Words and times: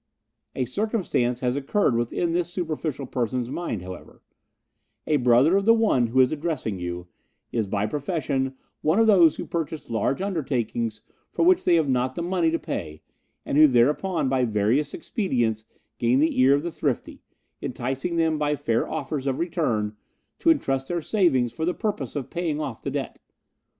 A 0.55 0.65
circumstance 0.65 1.41
has 1.41 1.55
occurred 1.55 1.95
within 1.95 2.33
this 2.33 2.51
superficial 2.51 3.05
person's 3.05 3.51
mind, 3.51 3.83
however: 3.83 4.23
A 5.05 5.17
brother 5.17 5.55
of 5.55 5.65
the 5.65 5.75
one 5.75 6.07
who 6.07 6.19
is 6.21 6.31
addressing 6.31 6.79
you 6.79 7.05
is 7.51 7.67
by 7.67 7.85
profession 7.85 8.55
one 8.81 8.97
of 8.97 9.05
those 9.05 9.35
who 9.35 9.45
purchase 9.45 9.91
large 9.91 10.19
undertakings 10.19 11.01
for 11.29 11.45
which 11.45 11.65
they 11.65 11.75
have 11.75 11.87
not 11.87 12.15
the 12.15 12.23
money 12.23 12.49
to 12.49 12.57
pay, 12.57 13.03
and 13.45 13.59
who 13.59 13.67
thereupon 13.67 14.27
by 14.27 14.43
various 14.43 14.95
expedients 14.95 15.65
gain 15.99 16.17
the 16.17 16.39
ear 16.41 16.55
of 16.55 16.63
the 16.63 16.71
thrifty, 16.71 17.21
enticing 17.61 18.15
them 18.15 18.39
by 18.39 18.55
fair 18.55 18.89
offers 18.89 19.27
of 19.27 19.37
return 19.37 19.95
to 20.39 20.49
entrust 20.49 20.87
their 20.87 21.03
savings 21.03 21.53
for 21.53 21.63
the 21.63 21.75
purpose 21.75 22.15
of 22.15 22.31
paying 22.31 22.59
off 22.59 22.81
the 22.81 22.89
debt. 22.89 23.19